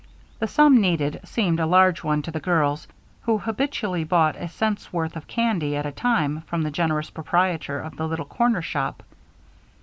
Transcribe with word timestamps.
The 0.39 0.47
sum 0.47 0.81
needed 0.81 1.19
seemed 1.25 1.59
a 1.59 1.67
large 1.67 2.03
one 2.03 2.23
to 2.23 2.31
the 2.31 2.39
girls, 2.39 2.87
who 3.21 3.37
habitually 3.37 4.03
bought 4.03 4.35
a 4.35 4.47
cent's 4.49 4.91
worth 4.91 5.15
of 5.15 5.27
candy 5.27 5.75
at 5.75 5.85
a 5.85 5.91
time 5.91 6.41
from 6.47 6.63
the 6.63 6.71
generous 6.71 7.11
proprietor 7.11 7.79
of 7.79 7.97
the 7.97 8.07
little 8.07 8.25
corner 8.25 8.63
shop. 8.63 9.03